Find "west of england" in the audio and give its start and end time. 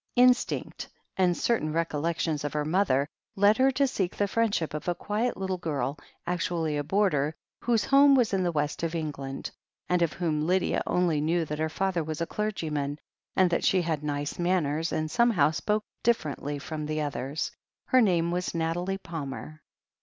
8.51-9.51